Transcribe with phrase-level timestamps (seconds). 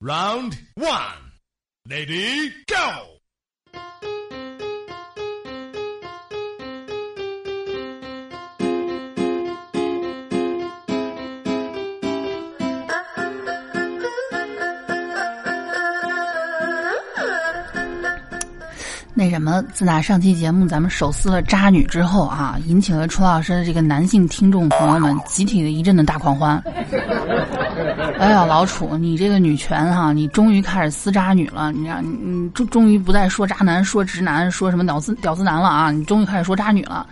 [0.00, 0.92] Round one,
[1.88, 3.18] lady, go.
[19.14, 26.62] 那什么，自打上期节目咱们手撕了渣女之后啊，引起了楚老师的这个男性听众朋友们集体的一阵的大狂欢。
[28.18, 37.06] 哎呀，老楚，你这个女权哈、你终于开始撕渣女了，你让你你终终于不再说渣男、说直男、说什么屌丝屌丝男了啊，你终于开始说渣女了。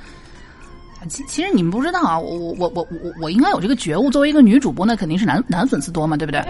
[1.09, 4.10] 其其实你们不知道啊，我我我我我我应该有这个觉悟。
[4.10, 6.42] 作为一个女主播，那肯定是男男粉丝多嘛，对不对？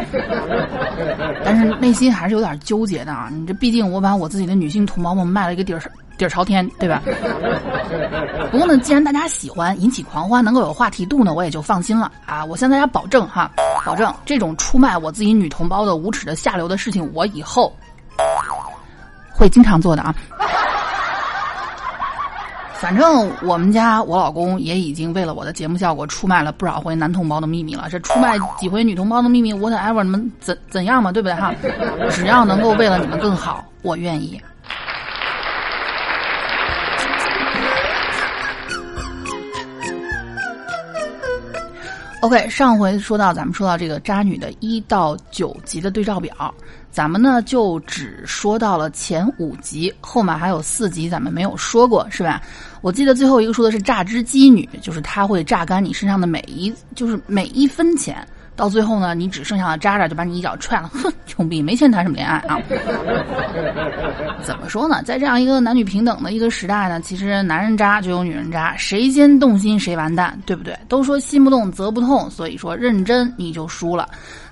[1.44, 3.28] 但是内心还是有点纠结的啊。
[3.32, 5.80] 你这毕竟我把我自己的女性同胞们卖了一个底儿
[6.18, 7.02] 底儿朝天，对吧？
[8.50, 12.44] 不过呢，既然大家喜欢，引起狂欢，能够有话题度呢，我也就放心了啊。
[12.44, 13.50] 我向大家保证哈，
[13.84, 17.74] 保证这种出卖我自己女同胞的无耻的下流的事情，我以后
[19.32, 20.14] 会经常做的啊。
[22.78, 27.88] 反正我们家我老公也已经为了我的节目效果出卖了不少回男同胞的秘密了。
[27.90, 31.54] 这出卖几回女同胞的秘密，whatever，你们怎怎样嘛，对不对哈？
[32.10, 34.40] 只要能够为了你们更好，我愿意。
[42.20, 46.52] OK，上回说到咱们说到这个渣女的一到九集的对照表，
[46.96, 52.40] 咱们呢就只说到了前五集，后面还有四集咱们没有说过，是吧？
[52.80, 58.26] 我记得最后一个说的是榨汁机女，就是她会榨干你身上的每一，就是每一分钱。
[58.56, 60.88] 到最后呢，你只剩下了渣渣，就把你一脚踹了。
[60.88, 62.58] 哼，穷逼，没钱谈什么恋爱啊？
[64.42, 65.02] 怎么说呢？
[65.02, 70.74] 在这样一个男女平等的一个时代呢，其实男人渣就有女人渣，谁先动心谁完蛋，对不对？
[70.88, 74.08] 都说心不动则不痛，所以说认真你就输了。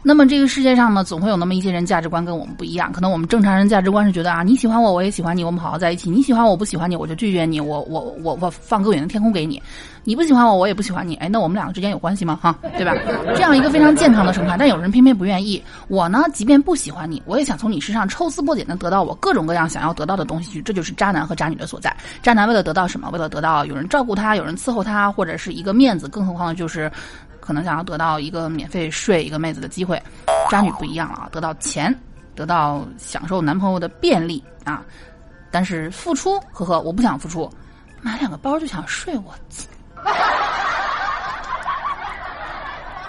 [0.06, 2.92] 那么这个世界上呢，总会有那么一些人价值观跟我们不一样。
[2.92, 9.62] 可能我们正常人价值观是觉得啊，你喜欢我，我也喜欢你，我们好好在一起；你喜欢我，不喜欢你，我就拒绝你，我我我我放更远的天空给你。
[10.06, 12.38] 你不喜欢我，我也不喜欢你，哎，那我们两个之间有关系吗？
[12.42, 12.94] 哈，对吧？
[13.34, 15.62] 这样一个非常健康的生态，但有人偏偏不愿意。
[15.88, 20.60] 我呢，即便不喜欢你，我也想从你身上抽丝剥茧的得到我各种各样想要得到的东西去。
[20.60, 21.96] 这就是渣男和渣女的所在。
[22.22, 23.08] 渣男为了得到什么？
[23.10, 26.92] 为了得到有人照顾他，有人伺候他，或者是一个面子，更何况就是
[27.44, 30.02] 可能想要得到一个免费睡一个妹子的机会。
[30.50, 31.94] 渣女不一样了啊，得到钱，
[32.34, 34.82] 得到享受男朋友的便利啊，
[35.50, 37.50] 但是付出，呵呵，我不想付出，
[38.00, 39.34] 买两个包就想睡我。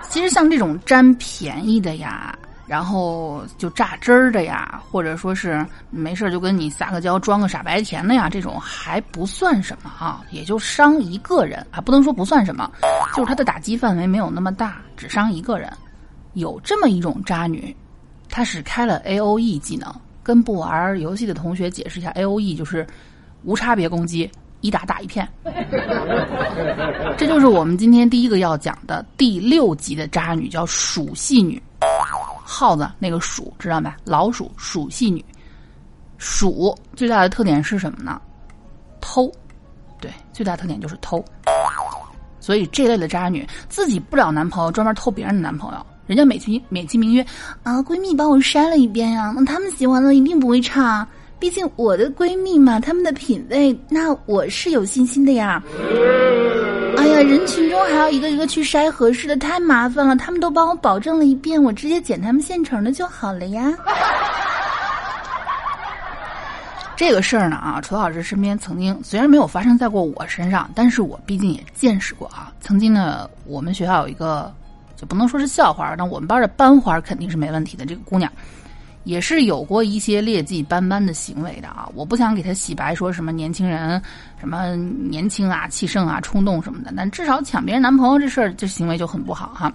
[0.10, 2.38] 其实像这种占便宜的呀，
[2.68, 12.72] 然后就榨汁儿的呀，或者说是没事就跟你撒个娇、装个傻白甜的呀，这种还不算什么啊，也就伤一个人啊，不能说不算什么，
[13.16, 15.72] 就是他的打击范围没有那么大，只伤一个人。
[16.34, 17.76] 有这么一种渣女，
[18.30, 22.86] 她是开了 A O E 技能，跟不玩游戏的同学解释一下，A O E 就是
[23.44, 24.30] 无差别攻击。
[24.62, 25.28] 一打打一片，
[27.18, 31.62] 这就是我们今天第一个要讲的第六集的渣女，叫鼠系女。
[32.48, 33.98] 耗子那个鼠知道吧？
[34.06, 35.26] 老鼠鼠系女，
[36.20, 38.22] 鼠最大的特点是什么呢？
[39.02, 39.32] 偷，
[40.00, 41.24] 对，最大特点就是偷。
[42.40, 45.84] 所以这类的渣女自己不找男朋友，专门偷别人的男朋友。
[46.06, 47.26] 人家美其美其名曰
[47.64, 51.08] 啊，闺蜜帮我筛了一遍呀，那他们喜欢的一定不会差。
[51.40, 55.62] 毕竟我的闺蜜嘛，她们的品味，那我是有信心的呀。
[57.16, 60.16] 呀，人群中还要一个一个去筛合适的，太麻烦了。
[60.16, 63.74] 他们都帮我保证了一遍，我直接捡他们现成的就好了呀。
[66.98, 72.52] 这个事儿呢啊，楚老师身边曾经虽然没有发生在过我身上，但是我毕竟也见识过啊。
[72.60, 74.54] 曾经呢，我们学校有一个，
[74.98, 77.86] 就不能说是校花，但我们班的班花肯定是没问题的。
[77.86, 78.32] 这个姑娘。
[79.06, 81.88] 也是有过一些劣迹斑斑的行为的啊！
[81.94, 84.02] 我不想给他洗白，说什么年轻人，
[84.40, 86.92] 什么年轻啊、气盛啊、冲动什么的。
[86.98, 89.72] 但至少抢别人男朋友这事儿，这行为就很不好哈。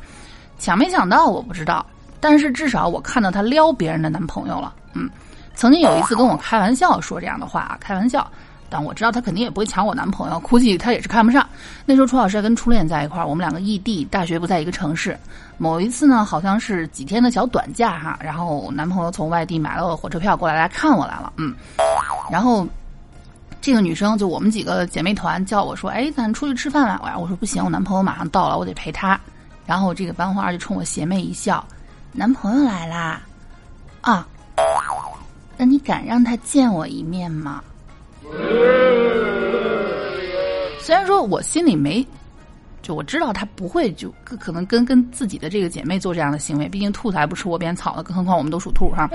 [0.58, 1.86] 抢没抢到我不知道，
[2.20, 4.74] 但是至少我看到他撩别人的男朋友了。
[4.92, 5.08] 嗯，
[5.54, 8.30] 曾经有一次跟我开玩笑说这样的话啊，开玩笑。
[8.70, 11.46] 但我知道他肯定也不会抢我男朋友，估计他也是看不上。
[11.84, 15.18] 那时候楚老师跟初恋在一块儿，我们两个异地，大学不在一个城市。
[15.58, 21.54] 某一次呢，好像是几天的小短假哈，然后我男朋友从外地买了火车票过来来看我来了，嗯，
[22.30, 22.66] 然后
[23.60, 27.18] 这个女生就我们几个姐妹团叫我说，哎，咱出去吃饭吧。
[27.18, 29.20] 我说不行，我男朋友马上到了，我得陪他。
[29.66, 31.62] 然后这个班花就冲我邪魅一笑，
[32.12, 33.20] 男朋友来啦，
[34.00, 34.26] 啊，
[35.56, 37.62] 那你敢让他见我一面吗？
[40.78, 42.04] 虽然说我心里没
[42.82, 49.08] 就我知道她不会就可能跟跟自己的这个姐妹做这样的行为，毕竟兔子还不吃窝边草呢，更何况我们都属兔哈。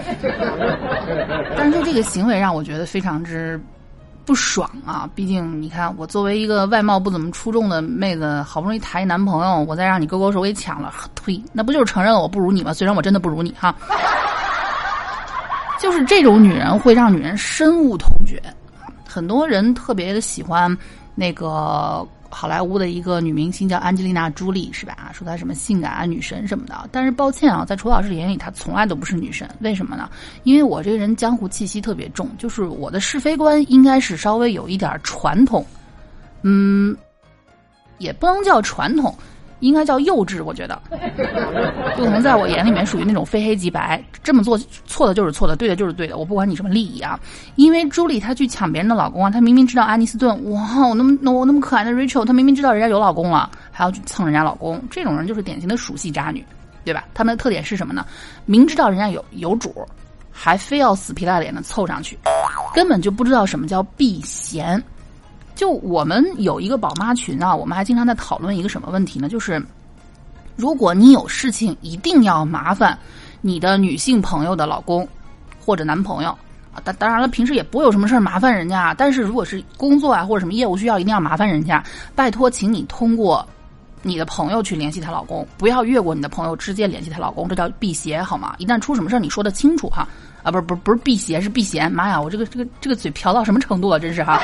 [1.57, 3.59] 但是这个行为让我觉得非常之
[4.23, 5.09] 不爽啊！
[5.15, 10.93] 毕竟你看，我作为一个外貌不怎么出众的妹子，好不容易谈一男朋友，我再让你勾勾手给抢了，
[11.25, 11.43] 呸！
[11.51, 12.71] 那不就是承认了我不如你吗？
[12.73, 13.75] 虽然我真的不如你哈。
[15.79, 18.41] 就是这种女人会让女人深恶痛绝，
[19.15, 20.77] 很多人特别的喜欢
[21.15, 25.09] 那个好莱坞的一个女明星叫安吉丽娜·朱莉，是吧？
[25.13, 26.89] 说她什么性感啊、女神什么的。
[26.91, 29.49] 但是抱歉啊，在楚老师眼里，她从来都不是女神。
[29.61, 30.09] 为什么呢？
[30.43, 35.65] 因为我这个人江湖气息特别重，就是我的是非观应该是稍微有一点传统，
[36.41, 36.93] 嗯，
[37.99, 39.15] 也不能叫传统。
[39.65, 40.79] 应该叫幼稚，我觉得，
[41.95, 47.19] 不可能在我眼里面属于那种非黑即白，这么做错的就是错的，对的就是对的，我不管你什么利益啊。
[47.55, 56.45] 因为朱莉她去抢别人的老公啊，她明明知道安妮斯顿，哇，我那么我那么可爱的 Rachel，她明明知道人家有老公了，还要去蹭人家老公，这种人就是典型的属系渣女，
[56.83, 57.05] 对吧？
[57.13, 58.05] 他们的特点是什么呢？
[58.45, 59.73] 明知道人家有有主，
[60.31, 62.17] 还非要死皮赖脸的凑上去，
[62.75, 64.81] 根本就不知道什么叫避嫌。
[65.55, 69.29] 就我们有一个宝妈群啊，我们还经常在讨论一个什么问题呢？
[69.29, 69.63] 就是
[70.55, 72.97] 如果你有事情一定要麻烦
[73.41, 75.07] 你的女性朋友的老公
[75.59, 76.29] 或者男朋友
[76.73, 78.93] 啊，当当然了，平时也不会有什么事儿麻烦人家。
[78.97, 81.83] 但是如果是工作啊或者什么业务需要，一定要麻烦人家，
[82.15, 83.47] 拜托，请你通过
[84.01, 88.55] 你的朋友去联系她老公，不要越过你的朋友直接联系她老公，这叫避邪好吗？
[88.57, 90.07] 一旦出什么事儿，你说的清楚哈
[90.43, 91.89] 啊，不是不是不是避邪是避嫌。
[91.91, 93.99] 妈呀，我这个这个这个嘴瓢到什么程度了？
[93.99, 94.39] 真是哈。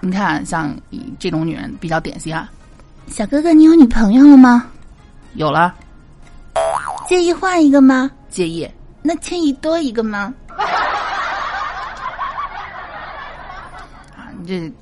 [0.00, 0.74] 你看，像
[1.18, 2.50] 这种女人比较典型啊。
[3.08, 4.66] 小哥哥，你有女朋友了吗？
[5.34, 5.74] 有了。
[7.06, 8.10] 介意换一个吗？
[8.28, 8.68] 介意。
[9.02, 10.32] 那介意多一个吗？
[14.16, 14.72] 啊，你这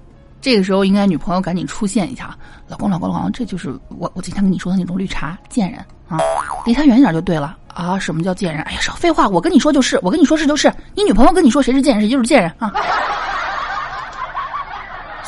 [0.40, 2.36] 这个时候应该女朋友赶紧出现一下。
[2.68, 6.18] 老公，老公，老公，这就是我我经常跟你说的那种绿茶贱人啊，
[6.66, 7.98] 离他远一点就对了啊。
[7.98, 8.62] 什么叫贱人？
[8.62, 10.72] 哎呀，少废话，我跟你说就是，我跟你说是就是。
[10.94, 12.72] 你女朋友跟你说谁是贱人，谁就是贱人啊。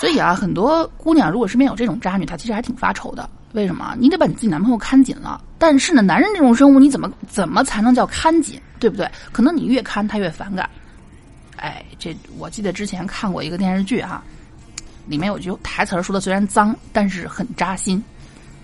[0.01, 3.29] 所以啊，很多姑娘如果身边有这种渣女，她其实还挺发愁的。
[3.53, 3.95] 为什么？
[3.99, 5.39] 你得把你自己男朋友看紧了。
[5.59, 8.59] 但是呢，男人这种生物，你怎么怎么才能叫看紧？
[8.79, 9.07] 对不对？
[9.31, 10.67] 可能你越看他越反感。
[11.57, 14.23] 哎，这我记得之前看过一个电视剧哈，
[15.07, 18.03] 里面有句台词说的虽然脏，但是很扎心。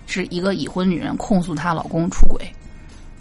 [0.06, 2.50] 是一个已婚女人控诉她老公出轨，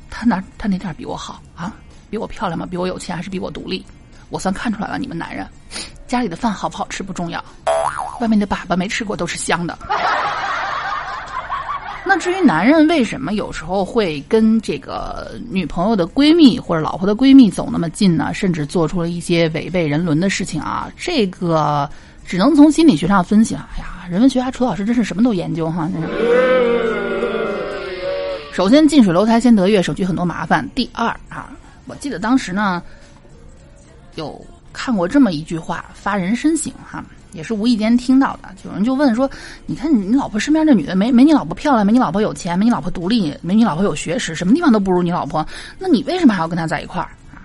[0.09, 1.75] 她哪她哪点比我好啊？
[2.09, 2.65] 比我漂亮吗？
[2.65, 3.85] 比我有钱还是比我独立？
[4.29, 5.45] 我算看出来了，你们男人
[6.07, 7.43] 家里的饭好不好吃不重要。
[8.19, 9.77] 外面的粑粑没吃过都是香的。
[12.07, 18.31] 那至于男人为什么有时候会跟这个女朋友的闺蜜或者老婆的闺蜜走那么近呢？
[18.31, 20.87] 甚至做出了一些违背人伦的事情啊？
[20.95, 21.89] 这个
[22.23, 23.67] 只能从心理学上分析了。
[23.75, 25.89] 哎呀，人文学家楚老师真是什么都研究哈。
[28.53, 30.69] 首先，近水楼台先得月，省去很多麻烦。
[30.75, 31.49] 第二啊，
[31.87, 32.83] 我记得当时呢，
[34.13, 34.39] 有
[34.71, 37.03] 看过这么一句话，发人深省哈。
[37.35, 39.29] 也是无意间听到的，有人就问说
[39.67, 45.45] ：“你看你老婆身边这女的没没你老婆漂亮，没你老婆有钱，没你老婆独立，没你老婆有学识，什么地方都不如你老婆，
[45.77, 47.43] 那你为什么还要跟她在一块儿啊？”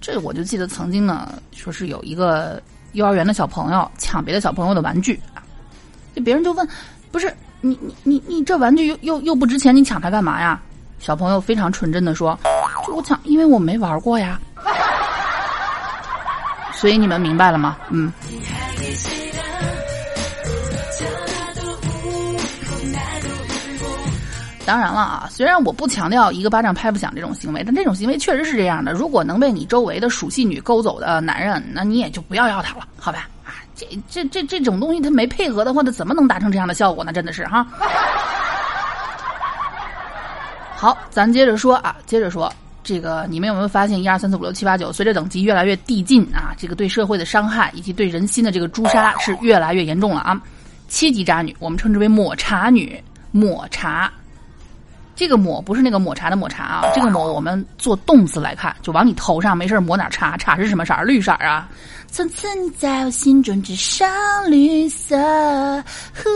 [0.00, 2.62] 这我就记得曾经呢，说是有一个
[2.92, 5.42] 幼儿园的小朋友抢别的小朋友的玩具啊，
[6.14, 6.66] 就别人就问
[7.10, 10.60] ：“不是你你你你这玩具又又又不值钱，你抢它干嘛呀？”
[11.00, 12.38] 小朋友非常纯真的说
[12.86, 14.40] ：“就我抢，因为我没玩过呀。
[16.72, 17.76] ”所以你们明白了吗？
[17.90, 18.12] 嗯。
[24.66, 28.92] 当然了啊，虽然我不强调一个巴掌拍不响这种行为，但这种行为确实是这样的。
[28.92, 33.28] 如果能被你周围的属性女勾走的男人，那你也就不要要他了，好吧？
[33.44, 37.12] 啊，这这这这种东西他没配合的话，他怎么能达成这样的效果呢？
[37.12, 37.66] 真的是哈。
[40.74, 42.50] 好，咱接着说啊，接着说
[42.84, 50.40] 这个，你们有没有发现一二三四五六七八九，随着等级越来越递进啊，这个对社会的伤害以及对人心的这个诛杀是越来越严重了啊。
[50.86, 54.12] 七级渣女，我们称之为抹茶女，抹茶。
[55.16, 61.04] 这个抹不是那个抹茶的抹茶啊，这个抹我们做动词来看，就往你头上没事抹点茶，茶是什么色儿？
[61.04, 61.68] 绿色啊。
[62.10, 64.08] 从此你在我心中只剩
[64.48, 65.16] 绿色。
[65.16, 66.30] 呼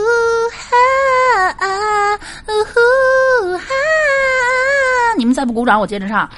[0.51, 3.65] 哈，呼哈，
[5.17, 6.29] 你们再不鼓掌，我接着唱。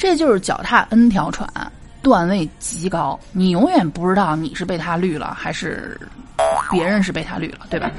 [0.00, 1.46] 这就是脚踏 N 条船，
[2.00, 6.00] 段位极高，你永远不知道你是被他绿了，还是
[6.70, 7.90] 别人是被他绿了，对吧？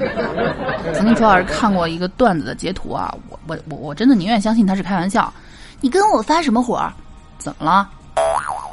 [0.92, 5.32] 曾经楚老师看过一个段子的截图啊，我我我我真的宁愿相信他是开玩笑。
[5.80, 6.92] 你跟我发什么火？
[7.38, 7.88] 怎么了？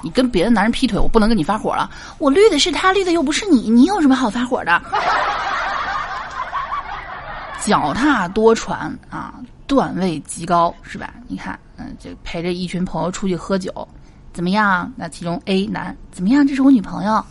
[0.02, 1.88] 你跟别的男人劈腿，我不能跟你发火了。
[2.18, 4.82] 我绿的是他，绿的又不是你，你有什么好发火的？
[7.62, 9.36] 脚踏多船啊，
[9.70, 11.14] 段位极高，是吧？
[11.28, 13.88] 你看，嗯，就陪着一群朋友出去喝酒，
[14.34, 14.92] 怎么样？
[14.96, 16.46] 那其中 A 男怎么样？
[16.46, 17.24] 这是我女朋友，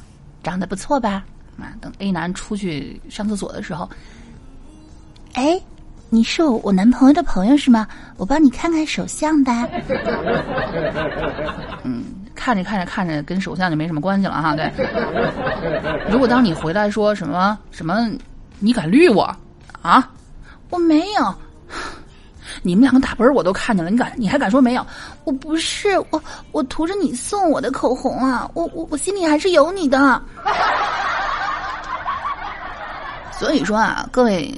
[0.44, 1.24] 长得不错吧？
[1.58, 3.90] 啊，等 A 男出去上厕所的时候，
[5.34, 5.60] 哎，
[6.10, 7.88] 你是我我男朋友的朋友是吗？
[8.16, 9.68] 我帮你看看手相吧。
[11.82, 12.04] 嗯，
[12.36, 14.54] 看着看着看着，跟手相就没什么关系了哈。
[14.54, 14.72] 对，
[16.08, 18.08] 如果当你回来说什么什么，
[18.60, 19.24] 你敢绿我
[19.82, 20.08] 啊？
[20.70, 21.34] 我没有，
[22.62, 24.86] 你们两个打啵儿我都看见了，你敢你还敢说没有？
[25.24, 26.22] 我不是我
[26.52, 30.20] 我涂着你送我的口红啊，我我我心里还是有你的。
[33.32, 34.52] 所以说啊，各位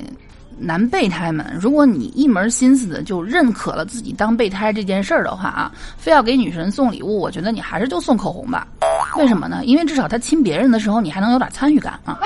[0.59, 8.67] 男备胎们，如果你一门心思的就认可了自己当备胎这件事儿的话啊，非要给女神送礼物，我觉得你还是就送口红吧。
[9.17, 9.65] 为什么呢？
[9.65, 12.19] 因为至少他亲别人的时候，你还能有点参与感啊。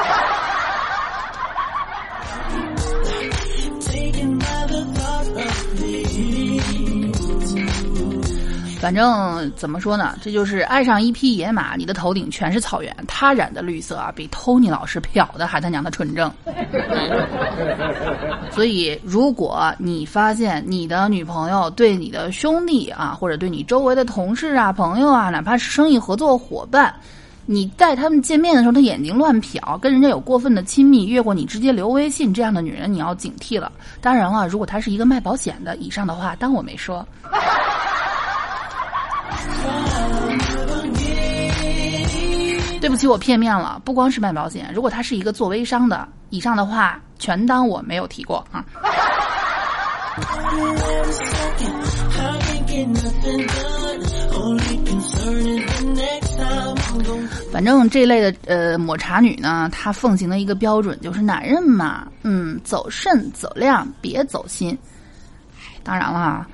[8.85, 16.31] 反正怎么说呢，这就是爱上一匹野马，你的头顶全是草原，他染的绿色啊，比托尼老师漂的还他娘的纯正。
[18.53, 26.95] 所以，如果你发现你的女朋友对你的兄弟啊，或者对你周围的同事啊、朋友啊，哪怕是生意合作伙伴，
[27.47, 33.73] 你带他们见面的时候，他眼睛乱瞟，跟人家有过分的亲密，越过你直接留微信，这样的女人你要警惕了。
[34.03, 37.03] 当然了，如果她是一个卖保险的，以上的话当我没说。
[42.85, 43.81] 对不起，我片面了。
[43.83, 48.63] 不光是卖保险，如果他是一个做微商的，以上的话全当我没有提过啊。
[57.51, 64.77] 反正这类的呃抹茶女呢，她奉行的一个标准就是男人嘛，嗯，走肾走量，别走心。
[65.83, 66.47] 当然了。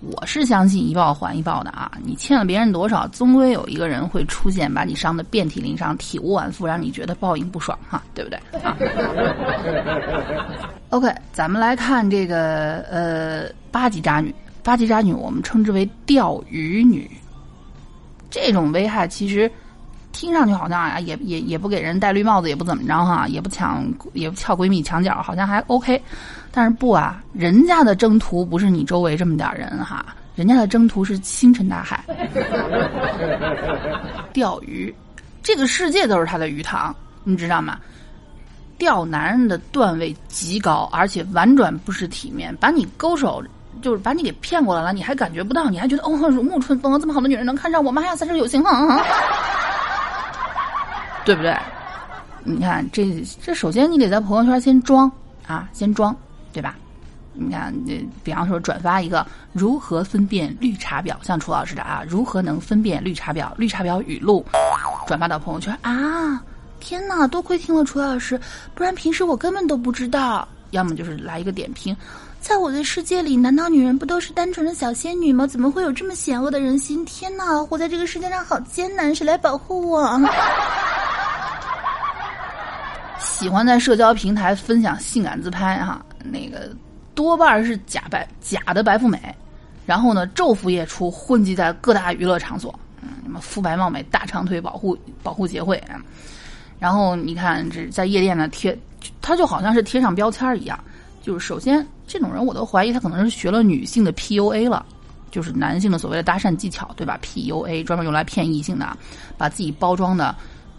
[0.00, 1.90] 我是相信一报还一报的啊！
[2.04, 8.38] 你欠了别人多少，终归有一个人会出现，把你伤的遍体鳞伤、体无完肤，让你觉得报应不爽哈，对不对？
[8.60, 8.76] 啊
[10.90, 17.10] ？OK，咱们来看这个呃八级渣女，八级渣女我们称之为钓鱼女。
[18.28, 19.50] 这种危害其实
[20.16, 26.02] 听上去好像啊，也也也不给人戴绿帽子，也不怎么着哈，也不抢，也不撬闺蜜墙角，好像还 OK。
[26.50, 32.02] 但是不啊，人家的征途不是你周围这么点人哈，人家的征途是星辰大海。
[34.32, 34.94] 钓鱼，
[35.42, 37.76] 这个世界都是他的鱼塘，你知道吗？
[38.78, 43.44] 钓男人的段位极高，而且婉转不失体面，把你勾手，
[43.82, 48.00] 就是把你给骗过来了，你还感觉不到，你还觉得哦，如沐春风，这么好的女人能看上我吗？
[48.00, 49.04] 哎呀，三生有幸啊，
[51.26, 51.54] 对不对？
[52.44, 55.10] 你看这这，首先你得在朋友圈先装
[55.46, 56.16] 啊，先装。
[56.52, 56.74] 对吧？
[57.34, 63.52] 你看，这比方说转发一个如何分辨绿茶婊，像楚老师的啊，如何能分辨绿茶婊？
[63.58, 64.42] 绿茶婊语录，
[65.06, 66.42] 转发到朋友圈啊！
[66.80, 68.40] 天哪，多亏听了楚老师，
[68.74, 70.48] 不然平时我根本都不知道。
[70.70, 71.94] 要么就是来一个点评，
[72.40, 75.46] 在我的世界里，难道女人不都是单纯的小仙女吗？
[75.46, 77.04] 怎么会有这么险恶的人心？
[77.04, 80.18] 天哪，活在这个世界上好艰难，谁来保护我？
[83.38, 86.02] 喜欢在社交平台分享性感自拍哈。
[86.24, 86.74] 那个
[87.14, 89.20] 多半是假白假的白富美，
[89.84, 95.78] 然后呢昼伏夜出，混迹在各大娱乐场所，嗯，什么肤白貌美大长腿保护保护协会，
[96.78, 98.76] 然后你看这在夜店呢贴，
[99.20, 100.82] 他就好像是贴上标签一样，
[101.20, 104.86] 就是首先这种人我都怀疑他可能是学了女性的 PUA 了，
[105.30, 108.96] 就是男性的所谓的搭讪技巧，对吧？PUA 专门用来骗异性的，
[109.36, 110.34] 把自己包装的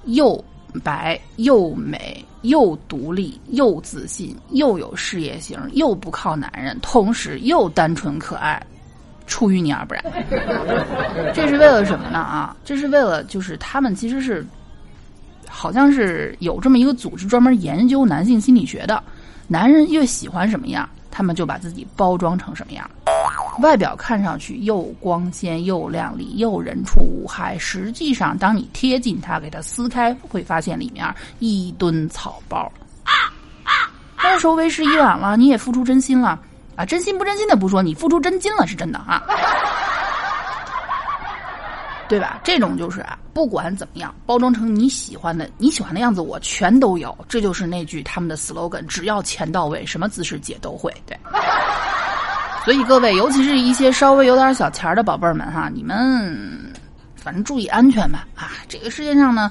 [0.05, 0.43] 又。
[0.79, 8.61] 白又美又独立又自信又有事业型又不靠男人，同时又单纯可爱，
[9.25, 10.03] 出淤泥而不染。
[11.33, 12.19] 这是为了什么呢？
[12.19, 14.45] 啊，这是为了就是他们其实是，
[15.47, 19.03] 好像是有这么一个组织专门研究男性心理学的，
[19.47, 22.89] 男人越喜欢什么样，他们就把自己包装成什么样。
[23.59, 31.05] 外表看上去又光鲜又靓丽又人畜无害，实际上当你贴近它，给它撕开，会发现里面
[31.39, 32.71] 一吨草包。
[34.21, 36.39] 到时候为时已晚了，你也付出真心了
[36.75, 36.85] 啊！
[36.85, 39.23] 真心不真心的不说，你付出真金了是真的啊！
[42.09, 42.39] 对吧？
[42.43, 47.17] 这种就是啊，不管怎么样，包装成你喜欢的、你喜欢的样子，我全都有。
[47.29, 50.93] 这就是那句他们的 slogan：只要钱到位，什么姿势姐都会。
[51.05, 51.17] 对。
[52.67, 56.37] 所以各位，尤其是一些稍微有点小钱的宝贝们哈，你们
[57.15, 58.51] 反正注意安全吧啊！
[58.67, 59.49] 这个世界上呢，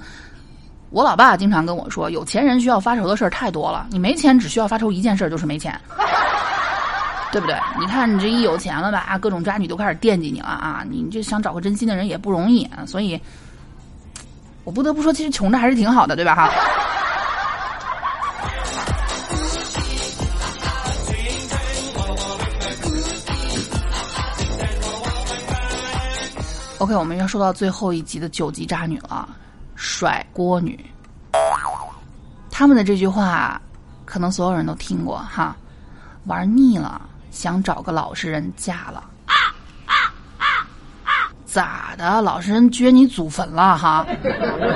[0.91, 5.75] 我老爸经常跟我说，有钱人需要发愁的事儿太多了，你没钱只需要发愁一件事，就是没钱。
[7.33, 7.57] 对不对？
[7.81, 10.85] 你看你这一有钱了吧，各种渣女都开始惦记你了啊！
[10.87, 13.19] 你这想找个真心的人也不容易，所以，
[14.63, 16.35] 我不得不说，其实穷着还是挺好的，对吧？
[16.35, 16.51] 哈。
[26.87, 29.29] OK，我们要说到最后一集的九级渣女了，
[29.75, 30.79] 甩锅女。
[32.49, 33.61] 他们的这句话，
[34.05, 35.57] 可能所有人都听过哈，
[36.27, 37.03] 玩腻了。
[37.33, 39.03] 想找个老实人嫁了，
[41.45, 42.23] 咋的？
[42.23, 44.07] 老实人撅你祖坟了哈？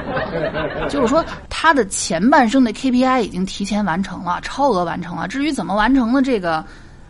[0.90, 5.29] 就是说，他的前半生的 KPI 已经提前完成了，超额完成了。
[5.29, 6.57] 至于怎么完成的，这个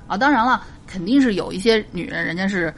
[0.07, 2.73] 啊，当然了，肯定是有一些女人，人家是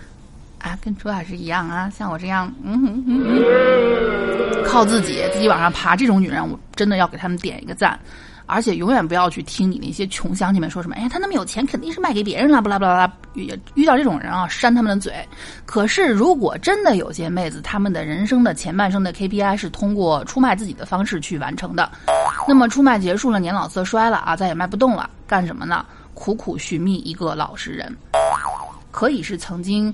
[0.63, 7.99] 啊，跟朱老师一样啊，像我这样，嗯哼嗯哼，靠自己自己往上爬，这种女人，我真的要给他们点一个赞。
[8.47, 13.17] 而且永远不要去听你那些穷乡亲们说什么，哎呀，他那么有钱，肯定是卖给别人了，不啦不啦不啦。
[13.35, 15.13] 遇遇到这种人啊，扇他们的嘴。
[15.65, 21.91] 可是如果真的有些妹子，他们的人生的前半生的 KPI 是通过出卖自己的方式去完成的，
[22.47, 25.87] 那么出卖结束了，年老色衰了啊，再也卖不动了，干什么呢？
[26.13, 27.97] 苦苦寻觅一个老实人，
[28.91, 29.93] 可以是曾经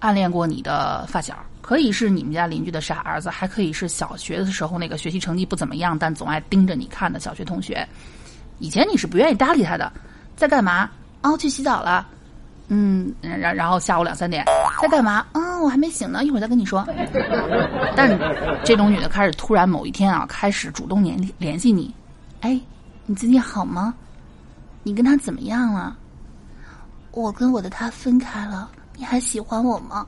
[0.00, 1.36] 暗恋过你的发小。
[1.62, 7.84] 可以是你们家邻居的傻儿子，还可以是小学的时候那个学习成绩不怎么样，但总爱盯着你看的小学同学。
[8.60, 9.92] 以前你是不愿意搭理他的，
[10.36, 10.88] 在干嘛？
[11.22, 12.06] 哦，去洗澡了。
[12.68, 14.44] 嗯，然然后下午两三点
[14.80, 15.26] 在干嘛？
[15.32, 16.86] 嗯，我还没醒呢，一会儿再跟你说。
[17.96, 18.16] 但
[18.64, 21.92] 这种女的开始突然某一天啊，开始主动联联系你。
[22.42, 22.60] 哎，
[23.06, 23.92] 你最近好吗？
[24.84, 25.96] 你跟他怎么样了？
[27.10, 28.70] 我跟我的他分开了。
[28.96, 30.06] 你还喜欢我吗？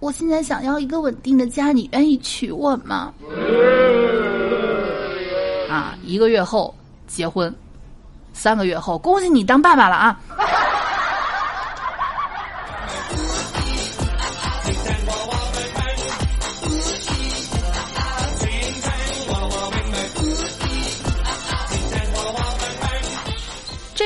[0.00, 3.12] 我现在想要一个稳定的家，你愿意娶我吗？
[5.68, 6.74] 啊，一个月后
[7.06, 7.52] 结婚，
[8.32, 10.20] 三个月后恭喜你当爸爸了啊！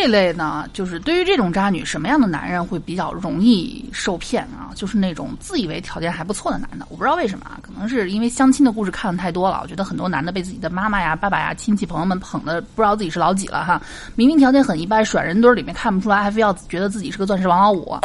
[0.02, 4.74] 这类呢，就是对于这种渣女，什么样的男人会比较容易受骗啊？
[4.74, 6.84] 就是那种自以为条件还不错的男的。
[6.88, 9.60] 我不知道为什么啊，可能是因为相亲的故事看的太多了。
[9.62, 13.80] 我觉得很多男的被自己的妈妈呀、爸爸呀、亲戚朋友们捧的不知道自己是老几了哈。
[14.16, 17.96] 明明条件很一般，甩人堆里面看不出来，还非要觉得自己是个钻石王老五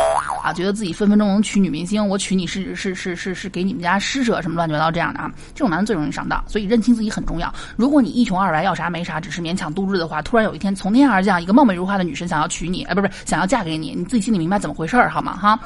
[0.47, 2.07] 啊，觉得自己分分钟能娶女明星。
[2.07, 5.29] 我娶你是是是是是给你们家施舍什么乱七八糟这样的啊。
[5.53, 7.53] 这种男的最容易上当，所以认清自己很重要。
[7.75, 15.35] 如果你一穷二白，要啥没啥，只是勉强度日的话，突然有一天从天而降一个貌美如花的女神想要娶你，哎，不是不是想要嫁给你，你自己心里明白怎么回事儿好吗？
[15.35, 15.59] 哈。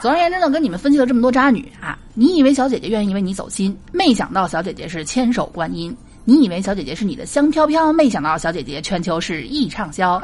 [0.00, 5.92] 总而言之呢，跟你们分析了这么多渣女啊，你以为小姐姐愿意为你走心，没想到小姐姐是千手观音；
[6.24, 10.22] 你以为小姐姐是你的香飘飘，没想到小姐姐全球是易畅销。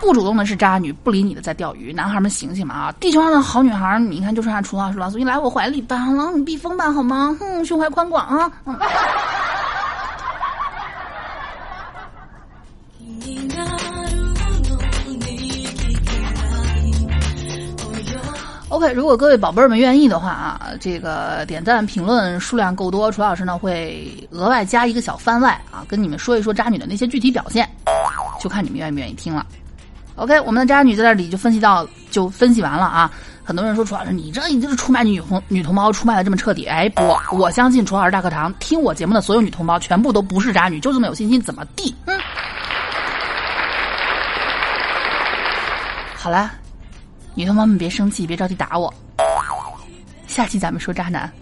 [0.00, 1.92] 不主动的是渣女，不理你的在钓鱼。
[1.92, 2.94] 男孩们醒醒嘛啊！
[3.00, 7.36] 地球上的好女孩，你看就剩下楚老师了，所以来我怀里吧，让你避风吧，好吗？
[7.38, 8.50] 哼，胸怀宽广啊。
[18.70, 27.68] OK，如果各位宝贝儿们愿意的话啊，这个点赞评论数量够多，楚老师呢会额外加一个小番外啊，跟你们说一说渣女的那些具体表现，
[28.40, 29.44] 就看你们愿不愿意听了。
[30.18, 33.10] OK，我们的渣女在这里就分析到就分析完了啊。
[33.44, 36.66] 很多人说楚老师，你这已经是出卖女同女同胞，出卖的这么彻底。
[36.66, 41.94] 哎，不，我相信楚老师大课堂听我节目的所有女同胞全部都不是渣女，就这么有信心，怎么地？
[42.06, 42.18] 嗯。
[46.16, 46.50] 好了。
[47.34, 48.92] 女同胞们别生气，别着急打我。
[50.26, 51.32] 下期咱们说渣男。